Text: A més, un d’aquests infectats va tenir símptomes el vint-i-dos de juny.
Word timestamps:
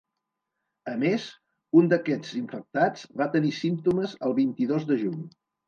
A 0.91 0.93
més, 1.03 1.27
un 1.81 1.91
d’aquests 1.91 2.33
infectats 2.41 3.05
va 3.23 3.29
tenir 3.39 3.55
símptomes 3.61 4.19
el 4.31 4.37
vint-i-dos 4.43 4.93
de 4.93 5.03
juny. 5.07 5.25